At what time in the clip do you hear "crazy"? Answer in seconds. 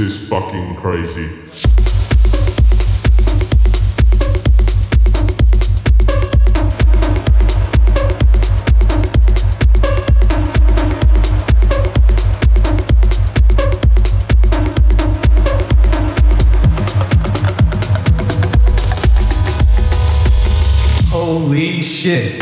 0.76-1.28